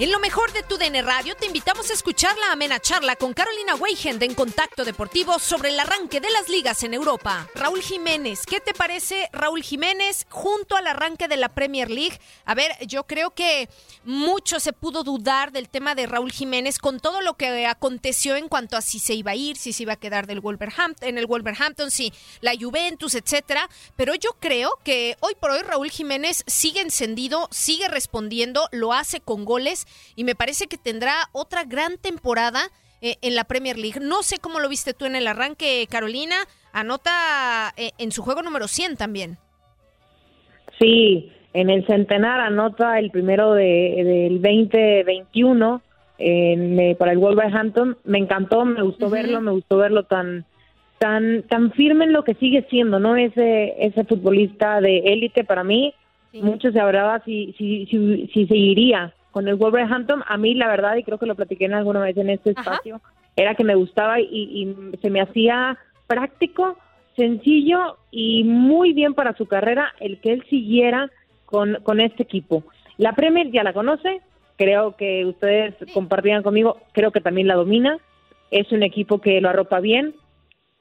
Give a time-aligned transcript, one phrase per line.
[0.00, 3.34] En lo mejor de tu DN Radio te invitamos a escuchar la amena charla con
[3.34, 7.48] Carolina Weigend en Contacto Deportivo sobre el arranque de las ligas en Europa.
[7.56, 12.16] Raúl Jiménez, ¿qué te parece Raúl Jiménez junto al arranque de la Premier League?
[12.44, 13.68] A ver, yo creo que
[14.04, 18.46] mucho se pudo dudar del tema de Raúl Jiménez con todo lo que aconteció en
[18.48, 21.18] cuanto a si se iba a ir, si se iba a quedar del Wolverhampton, en
[21.18, 23.68] el Wolverhampton, si la Juventus, etcétera.
[23.96, 29.20] Pero yo creo que hoy por hoy Raúl Jiménez sigue encendido, sigue respondiendo, lo hace
[29.20, 32.60] con goles y me parece que tendrá otra gran temporada
[33.00, 34.00] eh, en la Premier League.
[34.00, 36.34] No sé cómo lo viste tú en el arranque, Carolina.
[36.72, 39.38] Anota eh, en su juego número 100 también.
[40.80, 45.82] Sí, en el centenar anota el primero de, del 2021
[46.18, 47.96] en, eh, para el Wolverhampton.
[48.04, 50.44] Me encantó, me gustó verlo, me gustó verlo tan
[50.98, 53.16] tan tan firme en lo que sigue siendo, ¿no?
[53.16, 55.94] Ese ese futbolista de élite para mí.
[56.32, 60.96] Mucho se hablaba si, si, si, si seguiría con el Wolverhampton, a mí la verdad,
[60.96, 63.00] y creo que lo platiqué en alguna vez en este espacio,
[63.36, 65.78] era que me gustaba y, y se me hacía
[66.08, 66.76] práctico,
[67.14, 71.08] sencillo y muy bien para su carrera el que él siguiera
[71.44, 72.64] con, con este equipo.
[72.96, 74.22] La Premier ya la conoce,
[74.56, 77.96] creo que ustedes compartían conmigo, creo que también la domina,
[78.50, 80.16] es un equipo que lo arropa bien,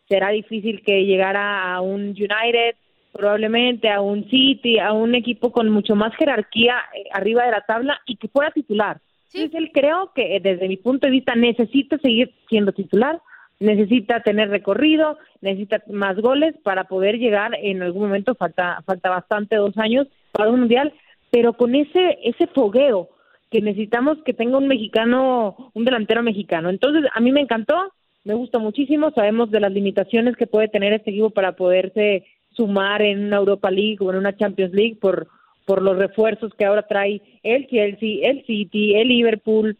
[0.09, 2.73] será difícil que llegara a un United,
[3.17, 7.61] probablemente a un City, a un equipo con mucho más jerarquía eh, arriba de la
[7.61, 8.99] tabla y que fuera titular.
[9.33, 13.19] Entonces él creo que eh, desde mi punto de vista necesita seguir siendo titular,
[13.59, 19.55] necesita tener recorrido, necesita más goles para poder llegar en algún momento, falta, falta bastante,
[19.55, 20.93] dos años para un mundial,
[21.31, 23.09] pero con ese, ese fogueo
[23.51, 26.69] que necesitamos que tenga un mexicano, un delantero mexicano.
[26.69, 30.93] Entonces a mí me encantó, me gusta muchísimo, sabemos de las limitaciones que puede tener
[30.93, 32.25] este equipo para poderse
[32.57, 35.29] sumar en una Europa League o en una Champions League por,
[35.65, 39.77] por los refuerzos que ahora trae el Chelsea, el City, el Liverpool,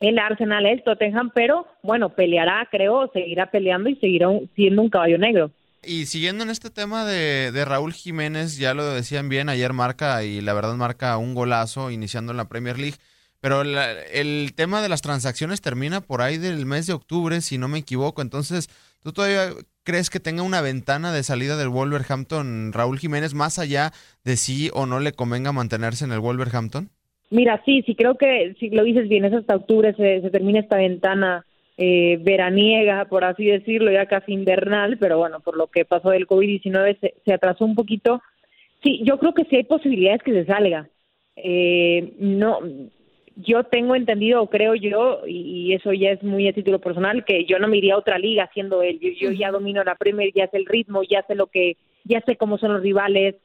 [0.00, 5.18] el Arsenal, el Tottenham, pero bueno, peleará, creo, seguirá peleando y seguirá siendo un caballo
[5.18, 5.50] negro.
[5.82, 10.24] Y siguiendo en este tema de, de, Raúl Jiménez, ya lo decían bien, ayer marca
[10.24, 12.96] y la verdad marca un golazo iniciando en la Premier League,
[13.40, 17.56] pero la, el tema de las transacciones termina por ahí del mes de octubre, si
[17.56, 18.68] no me equivoco, entonces
[19.00, 19.50] tú todavía
[19.86, 23.92] crees que tenga una ventana de salida del Wolverhampton Raúl Jiménez más allá
[24.24, 26.90] de si o no le convenga mantenerse en el Wolverhampton?
[27.30, 30.60] Mira, sí, sí creo que si lo dices bien, es hasta octubre se, se termina
[30.60, 31.46] esta ventana
[31.78, 36.26] eh, veraniega, por así decirlo, ya casi invernal, pero bueno, por lo que pasó del
[36.26, 38.22] COVID-19 se, se, atrasó un poquito.
[38.82, 40.88] Sí, yo creo que sí hay posibilidades que se salga.
[41.36, 42.58] Eh, no,
[43.36, 47.44] yo tengo entendido, o creo yo, y eso ya es muy a título personal, que
[47.44, 48.98] yo no me iría a otra liga siendo él.
[48.98, 52.22] Yo, yo ya domino la Premier, ya sé el ritmo, ya sé lo que, ya
[52.22, 53.36] sé cómo son los rivales,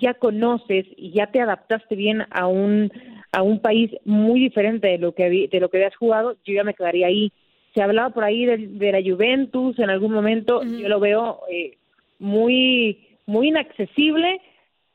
[0.00, 2.92] ya conoces y ya te adaptaste bien a un
[3.32, 6.36] a un país muy diferente de lo que de lo que habías jugado.
[6.44, 7.32] Yo ya me quedaría ahí.
[7.74, 10.62] Se hablaba por ahí de, de la Juventus en algún momento.
[10.64, 11.76] Yo lo veo eh,
[12.18, 14.40] muy muy inaccesible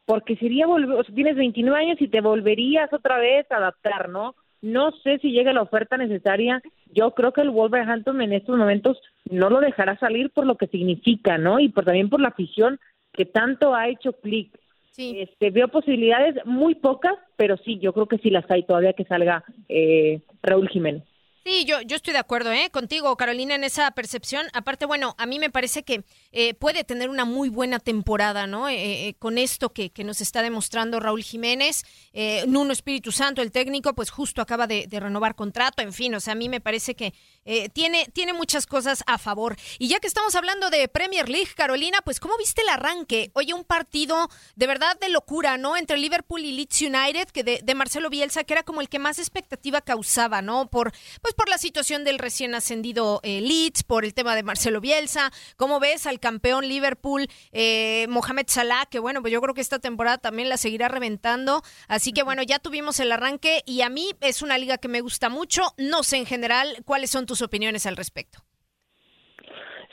[0.05, 4.09] porque sería volver, o sea, tienes 29 años y te volverías otra vez a adaptar,
[4.09, 4.35] ¿no?
[4.61, 6.61] No sé si llega la oferta necesaria.
[6.93, 10.67] Yo creo que el Wolverhampton en estos momentos no lo dejará salir por lo que
[10.67, 11.59] significa, ¿no?
[11.59, 12.79] Y por, también por la afición
[13.11, 14.57] que tanto ha hecho clic.
[14.91, 15.19] Sí.
[15.19, 19.05] Este, veo posibilidades muy pocas, pero sí, yo creo que sí las hay todavía que
[19.05, 21.03] salga eh, Raúl Jiménez.
[21.43, 22.69] Sí, yo, yo estoy de acuerdo ¿eh?
[22.69, 24.45] contigo, Carolina, en esa percepción.
[24.53, 28.69] Aparte, bueno, a mí me parece que eh, puede tener una muy buena temporada, ¿no?
[28.69, 31.83] Eh, eh, con esto que, que, nos está demostrando Raúl Jiménez.
[32.13, 36.19] Eh, Nuno Espíritu Santo, el técnico, pues justo acaba de, renovar contrato, en fin, o
[36.19, 37.13] sea, a mí me parece que
[37.73, 39.57] tiene, tiene muchas cosas a favor.
[39.79, 43.31] Y ya que estamos hablando de Premier League, Carolina, pues ¿cómo viste el arranque?
[43.33, 45.75] Oye, un partido de verdad de locura, ¿no?
[45.75, 48.99] Entre Liverpool y Leeds United, que de, de Marcelo Bielsa, que era como el que
[48.99, 50.69] más expectativa causaba, ¿no?
[50.69, 54.81] Por, pues por la situación del recién ascendido eh, Leeds, por el tema de Marcelo
[54.81, 55.31] Bielsa.
[55.57, 59.79] ¿Cómo ves al campeón Liverpool, eh, Mohamed Salah, que bueno, pues yo creo que esta
[59.79, 61.61] temporada también la seguirá reventando.
[61.87, 65.01] Así que bueno, ya tuvimos el arranque y a mí es una liga que me
[65.01, 65.63] gusta mucho.
[65.77, 68.39] No sé en general cuáles son tus opiniones al respecto.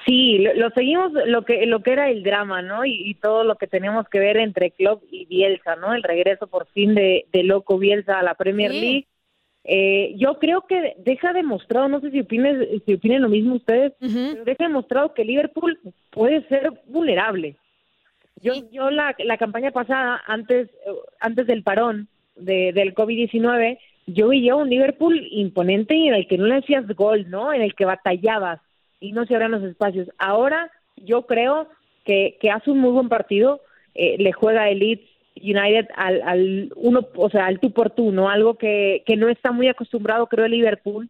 [0.06, 2.86] Sí, lo, lo, seguimos lo que lo que era el drama, ¿no?
[2.86, 5.92] Y, y, todo lo que tenemos que ver entre Klopp y Bielsa, ¿no?
[5.92, 8.80] El regreso por fin de, de loco Bielsa a la Premier sí.
[8.80, 9.08] League.
[9.70, 13.92] Eh, yo creo que deja demostrado, no sé si opinen, si opinen lo mismo ustedes,
[14.00, 14.32] uh -huh.
[14.32, 15.78] pero deja demostrado que Liverpool
[16.10, 17.56] puede ser vulnerable.
[18.40, 18.64] Yo, sí.
[18.72, 20.70] yo la, la campaña pasada, antes,
[21.20, 26.38] antes del parón de, del COVID-19, yo veía un Liverpool imponente y en el que
[26.38, 27.52] no le hacías gol, ¿no?
[27.52, 28.60] En el que batallabas
[29.00, 30.08] y no se abran los espacios.
[30.16, 31.68] Ahora yo creo
[32.06, 33.60] que, que hace un muy buen partido,
[33.94, 35.08] eh, le juega el Leeds
[35.42, 38.28] United al, al uno, o sea, al tú por tú, ¿no?
[38.28, 41.08] Algo que, que no está muy acostumbrado, creo, el Liverpool.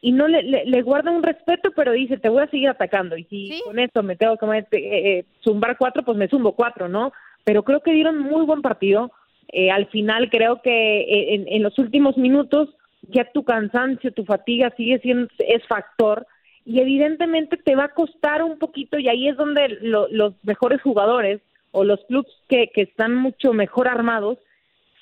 [0.00, 3.16] Y no le, le, le, guarda un respeto, pero dice, te voy a seguir atacando.
[3.16, 3.62] Y si ¿Sí?
[3.64, 7.12] con esto me tengo que eh, eh, zumbar cuatro, pues me zumbo cuatro, ¿no?
[7.44, 9.10] Pero creo que dieron muy buen partido.
[9.48, 12.68] Eh, al final creo que eh, en, en, los últimos minutos
[13.08, 16.26] ya tu cansancio, tu fatiga sigue siendo, es factor.
[16.64, 20.82] Y evidentemente te va a costar un poquito y ahí es donde lo, los mejores
[20.82, 21.40] jugadores
[21.78, 24.38] o los clubes que, que están mucho mejor armados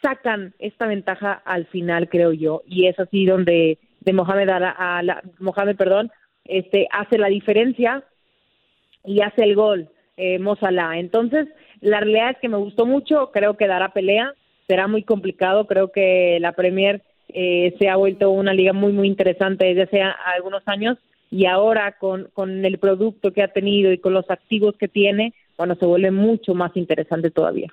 [0.03, 4.71] sacan esta ventaja al final, creo yo, y es así donde de Mohamed, a la,
[4.71, 6.13] a la, Mohamed perdón,
[6.45, 8.05] este, hace la diferencia
[9.05, 10.99] y hace el gol, eh, Mozalá.
[10.99, 11.49] Entonces,
[11.81, 14.35] la realidad es que me gustó mucho, creo que dará pelea,
[14.69, 19.09] será muy complicado, creo que la Premier eh, se ha vuelto una liga muy, muy
[19.09, 20.03] interesante desde hace
[20.37, 20.99] algunos años
[21.31, 25.35] y ahora con, con el producto que ha tenido y con los activos que tiene,
[25.57, 27.73] bueno, se vuelve mucho más interesante todavía.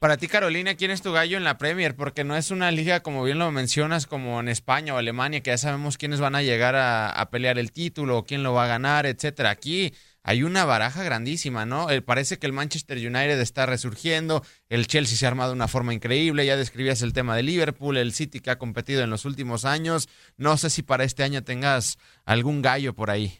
[0.00, 1.96] Para ti, Carolina, ¿quién es tu gallo en la Premier?
[1.96, 5.50] Porque no es una liga, como bien lo mencionas, como en España o Alemania, que
[5.50, 9.06] ya sabemos quiénes van a llegar a, pelear el título, quién lo va a ganar,
[9.06, 9.50] etcétera.
[9.50, 9.90] Aquí
[10.22, 11.90] hay una baraja grandísima, ¿no?
[11.90, 15.66] Eh, parece que el Manchester United está resurgiendo, el Chelsea se ha armado de una
[15.66, 19.24] forma increíble, ya describías el tema de Liverpool, el City que ha competido en los
[19.24, 20.08] últimos años.
[20.36, 23.32] No sé si para este año tengas algún gallo por ahí.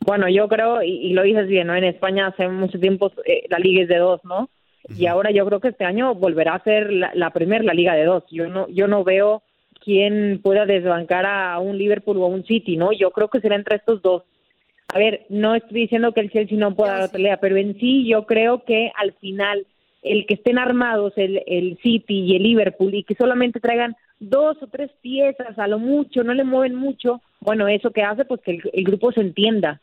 [0.00, 1.74] Bueno, yo creo, y, y lo dices bien, ¿no?
[1.74, 4.50] En España hace mucho tiempo eh, la liga es de dos, ¿no?
[4.88, 7.94] Y ahora yo creo que este año volverá a ser la, la Premier la liga
[7.94, 8.24] de dos.
[8.30, 9.42] Yo no yo no veo
[9.82, 12.92] quién pueda desbancar a un Liverpool o a un City, ¿no?
[12.92, 14.22] Yo creo que será entre estos dos.
[14.92, 18.06] A ver, no estoy diciendo que el Chelsea no pueda dar pelea, pero en sí
[18.06, 19.66] yo creo que al final
[20.02, 24.56] el que estén armados el, el City y el Liverpool y que solamente traigan dos
[24.62, 28.40] o tres piezas a lo mucho, no le mueven mucho, bueno, eso que hace pues
[28.42, 29.80] que el, el grupo se entienda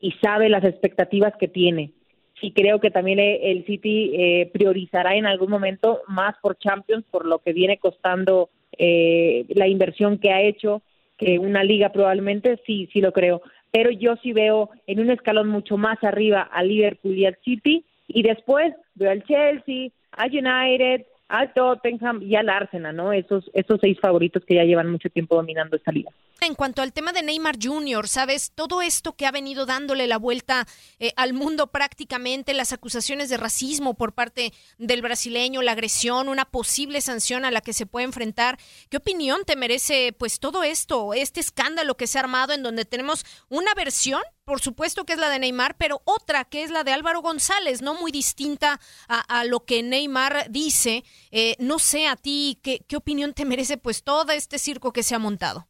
[0.00, 1.92] y sabe las expectativas que tiene
[2.40, 7.26] y creo que también el City eh, priorizará en algún momento más por Champions, por
[7.26, 10.82] lo que viene costando eh, la inversión que ha hecho,
[11.18, 13.42] que una liga probablemente, sí, sí lo creo.
[13.70, 17.84] Pero yo sí veo en un escalón mucho más arriba al Liverpool y al City,
[18.08, 23.12] y después veo al Chelsea, al United, al Tottenham y al Arsenal, ¿no?
[23.12, 26.10] Esos, esos seis favoritos que ya llevan mucho tiempo dominando esta liga.
[26.40, 28.50] En cuanto al tema de Neymar Jr., ¿sabes?
[28.54, 30.66] Todo esto que ha venido dándole la vuelta
[30.98, 36.46] eh, al mundo prácticamente, las acusaciones de racismo por parte del brasileño, la agresión, una
[36.46, 38.58] posible sanción a la que se puede enfrentar.
[38.88, 42.84] ¿Qué opinión te merece pues todo esto, este escándalo que se ha armado en donde
[42.84, 46.82] tenemos una versión por supuesto que es la de Neymar, pero otra que es la
[46.82, 51.04] de Álvaro González, no muy distinta a, lo que Neymar dice.
[51.30, 55.04] Eh, no sé a ti qué, qué opinión te merece pues todo este circo que
[55.04, 55.68] se ha montado.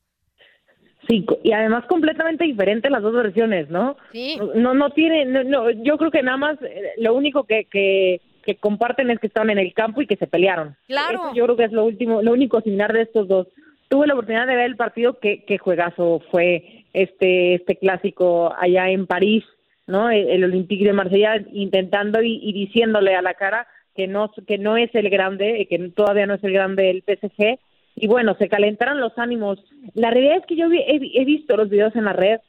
[1.07, 3.99] Sí, y además completamente diferente las dos versiones, ¿no?
[4.13, 4.39] Sí.
[4.55, 8.55] No, no tiene, no, yo creo que nada más eh, lo único que, que, que
[8.55, 10.75] comparten es que estaban en el campo y que se pelearon.
[10.87, 11.35] Claro.
[11.35, 13.47] yo creo que es lo último, lo único similar de estos dos.
[13.91, 18.91] Tuve la oportunidad de ver el partido, que, que juegazo fue este, este clásico allá
[18.91, 19.45] en París,
[19.87, 20.11] ¿no?
[20.11, 24.95] El, Olympique de Marsella intentando y, diciéndole a la cara que no, que no es
[24.95, 27.59] el grande, que todavía no es el grande del PSG.
[27.97, 29.59] Y bueno, se calentaron los ánimos.
[29.95, 32.41] La realidad es que yo he, visto los videos en la red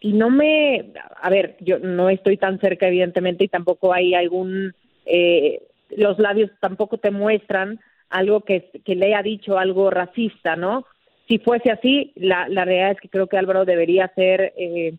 [0.00, 4.74] y no me, a ver, yo no estoy tan cerca evidentemente y tampoco hay algún,
[5.06, 5.62] eh,
[5.96, 7.78] los labios tampoco te muestran
[8.10, 10.84] algo que, que le haya dicho algo racista, ¿no?
[11.32, 14.96] Si fuese así, la, la realidad es que creo que Álvaro debería ser eh,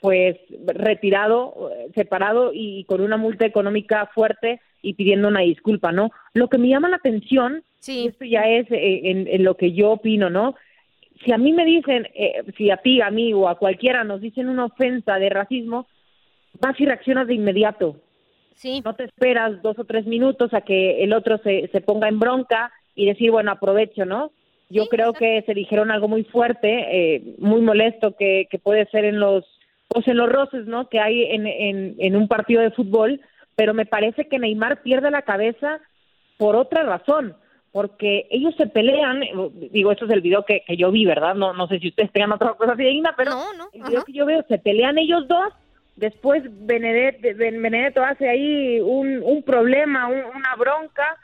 [0.00, 6.12] pues retirado, separado y con una multa económica fuerte y pidiendo una disculpa, ¿no?
[6.32, 8.06] Lo que me llama la atención, sí.
[8.06, 10.54] esto ya es eh, en, lo que yo opino, ¿no?
[11.24, 14.20] Si a mí me dicen, eh, si a ti, a mí o a cualquiera nos
[14.20, 15.88] dicen una ofensa de racismo,
[16.60, 17.96] vas y reaccionas de inmediato.
[18.54, 18.80] Sí.
[18.84, 22.20] No te esperas dos o tres minutos a que el otro se, se ponga en
[22.20, 24.30] bronca y decir, bueno, aprovecho, ¿no?
[24.70, 29.04] Yo creo que se dijeron algo muy fuerte, eh, muy molesto, que, que puede ser
[29.04, 29.44] en los,
[29.88, 30.88] pues en los roces, ¿no?
[30.88, 33.20] Que hay en, en, en un partido de fútbol,
[33.56, 35.80] pero me parece que Neymar pierde la cabeza
[36.38, 37.36] por otra razón,
[37.72, 39.20] porque ellos se pelean,
[39.72, 41.34] digo, esto es el video que, que yo vi, ¿verdad?
[41.34, 44.12] No, no sé si ustedes tengan otra cosa así, pero no, no, el video que
[44.12, 45.52] yo veo, se pelean ellos dos,
[45.96, 51.16] después Benedetto, Benedetto hace ahí un, un problema, una bronca,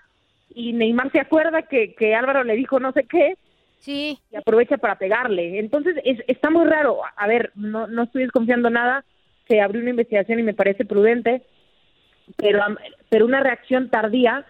[0.60, 3.36] y Neymar se acuerda que, que Álvaro le dijo no sé qué
[3.78, 4.18] sí.
[4.30, 5.58] y aprovecha para pegarle.
[5.58, 7.00] Entonces es, está muy raro.
[7.16, 9.04] A ver, no, no estoy desconfiando nada,
[9.48, 11.42] se abrió una investigación y me parece prudente,
[12.36, 12.60] pero,
[13.08, 14.46] pero una reacción tardía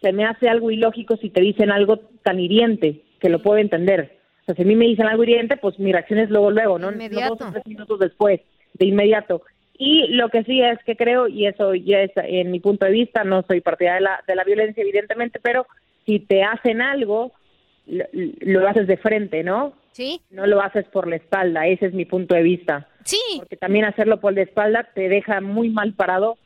[0.00, 4.18] se me hace algo ilógico si te dicen algo tan hiriente, que lo puedo entender.
[4.42, 6.78] O sea, si a mí me dicen algo hiriente, pues mi reacción es luego, luego,
[6.78, 6.90] ¿no?
[6.90, 8.40] No dos o tres minutos después,
[8.74, 9.42] de inmediato.
[9.82, 12.92] Y lo que sí es que creo, y eso ya es en mi punto de
[12.92, 15.66] vista, no soy partidaria de la, de la violencia, evidentemente, pero
[16.04, 17.32] si te hacen algo,
[17.86, 19.72] lo, haces de frente, ¿no?
[19.92, 20.20] Sí.
[20.28, 22.88] No lo haces por la espalda, ese es mi punto de vista.
[23.06, 23.22] Sí.
[23.38, 26.36] Porque también hacerlo por la espalda te deja muy mal parado,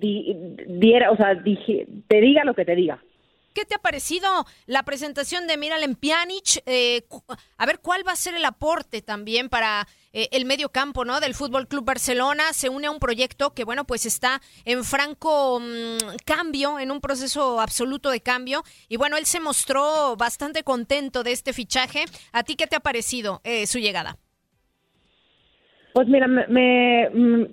[0.00, 2.98] diera, o sea, te diga lo que te diga.
[3.52, 4.26] ¿Qué te ha parecido
[4.64, 6.62] la presentación de Miralem Pjanic?
[6.64, 7.02] Eh,
[7.58, 11.20] a ver, ¿cuál va a ser el aporte también para eh, el medio campo ¿no?
[11.20, 12.44] del Fútbol Club Barcelona?
[12.52, 17.00] Se une a un proyecto que, bueno, pues está en franco mm, cambio, en un
[17.00, 18.62] proceso absoluto de cambio.
[18.88, 22.04] Y bueno, él se mostró bastante contento de este fichaje.
[22.32, 24.16] ¿A ti qué te ha parecido eh, su llegada?
[25.94, 27.44] Pues mira, me, mm,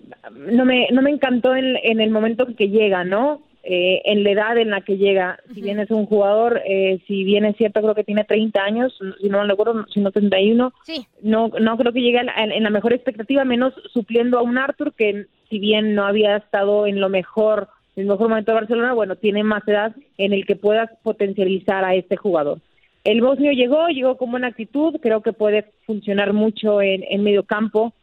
[0.55, 3.41] no, me, no me encantó en, en el momento que llega, ¿no?
[3.67, 5.39] Eh, en la edad en la que llega.
[5.51, 8.95] Si bien es un jugador, eh, si bien es cierto, creo que tiene 30 años,
[9.19, 11.07] si no me acuerdo, si no 31, sí.
[11.23, 15.25] no, no creo que llegue en la mejor expectativa, menos supliendo a un Arthur que,
[15.49, 19.15] si bien no había estado en lo mejor, en el mejor momento de Barcelona, bueno,
[19.15, 22.59] tiene más edad en el que puedas potencializar a este jugador.
[23.03, 27.41] El bosnio llegó, llegó con buena actitud, creo que puede funcionar mucho en, en medio
[27.41, 27.93] campo,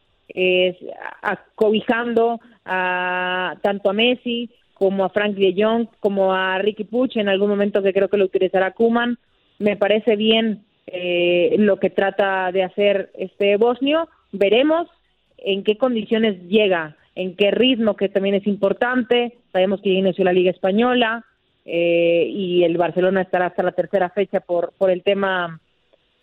[1.21, 4.49] acobijando a, tanto a Messi
[4.83, 8.25] como a Frank de como a Ricky Puch, en algún momento que creo que lo
[8.25, 9.17] utilizará Kuman.
[9.57, 14.09] Me parece bien eh, lo que trata de hacer este bosnio.
[14.33, 14.89] Veremos
[15.37, 19.37] en qué condiciones llega, en qué ritmo, que también es importante.
[19.53, 21.23] Sabemos que inició la Liga Española
[21.63, 25.61] eh, y el Barcelona estará hasta la tercera fecha por, por el tema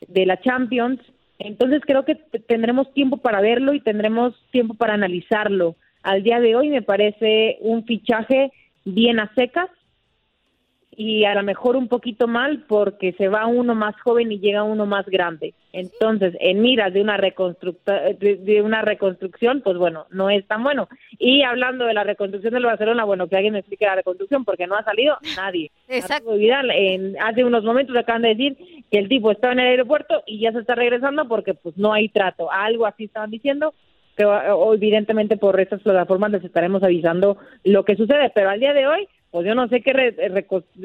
[0.07, 1.01] de la Champions.
[1.39, 6.57] Entonces creo que tendremos tiempo para verlo y tendremos tiempo para analizarlo al día de
[6.57, 8.53] hoy me parece un fichaje
[8.85, 9.69] bien a secas
[10.93, 14.65] y a lo mejor un poquito mal porque se va uno más joven y llega
[14.65, 15.55] uno más grande.
[15.73, 20.89] Entonces, en miras de una, de, una reconstrucción, pues bueno, no es tan bueno.
[21.19, 24.67] Y hablando de la reconstrucción del Barcelona, bueno, que alguien me explique la reconstrucción porque
[24.67, 25.71] no ha salido nadie.
[25.89, 26.35] Exacto.
[26.35, 28.59] En, hace unos momentos acaban de decir
[28.91, 31.95] que el tipo estaba en el aeropuerto y ya se está regresando porque pues no
[31.95, 32.53] hay trato.
[32.53, 33.75] Algo así estaban diciendo
[34.21, 38.87] pero evidentemente por estas plataformas les estaremos avisando lo que sucede, pero al día de
[38.87, 39.93] hoy pues yo no sé qué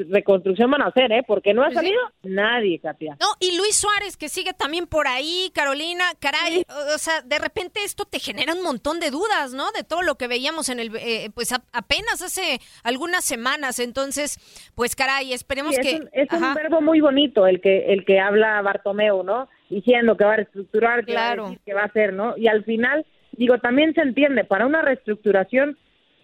[0.08, 1.24] reconstrucción van a hacer, ¿eh?
[1.26, 3.16] Porque no ha salido nadie, Katia.
[3.20, 6.62] No, y Luis Suárez, que sigue también por ahí, Carolina, caray,
[6.94, 9.72] o sea, de repente esto te genera un montón de dudas, ¿no?
[9.72, 14.38] De todo lo que veíamos en el, eh, pues apenas hace algunas semanas, entonces,
[14.76, 16.08] pues caray, esperemos que...
[16.12, 19.48] es un verbo muy bonito el que, el que habla Bartomeu, ¿no?
[19.68, 22.36] Diciendo que va a reestructurar, que, va, a decir, que va a hacer, ¿no?
[22.36, 23.04] Y al final,
[23.36, 25.76] digo, también se entiende, para una reestructuración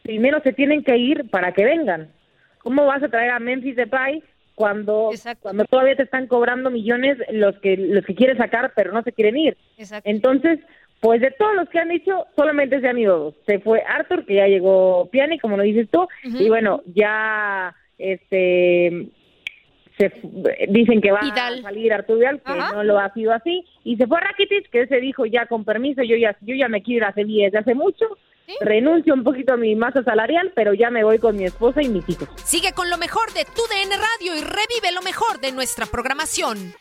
[0.03, 2.09] primero se tienen que ir para que vengan.
[2.59, 4.23] ¿Cómo vas a traer a Memphis Depay
[4.55, 9.03] cuando cuando todavía te están cobrando millones los que los que quieres sacar pero no
[9.03, 9.57] se quieren ir?
[10.05, 10.61] Entonces,
[11.01, 13.35] pues de todos los que han dicho, solamente se han ido dos.
[13.47, 19.09] Se fue Arthur, que ya llegó Piani, como lo dices tú, y bueno, ya este
[19.99, 20.13] se
[20.69, 24.07] dicen que va a salir Artur Vidal, que no lo ha sido así, y se
[24.07, 27.11] fue Rakitic, que se dijo ya con permiso, yo ya yo ya me quiero ir
[27.11, 28.07] a Sevilla desde hace mucho,
[28.61, 31.89] Renuncio un poquito a mi masa salarial, pero ya me voy con mi esposa y
[31.89, 32.29] mis hijos.
[32.45, 36.75] Sigue con lo mejor de tu DN Radio y revive lo mejor de nuestra programación.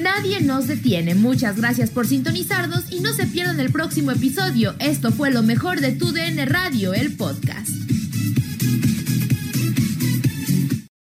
[0.00, 1.14] Nadie nos detiene.
[1.14, 4.74] Muchas gracias por sintonizarnos y no se pierdan el próximo episodio.
[4.80, 8.01] Esto fue lo mejor de tu DN Radio, el podcast.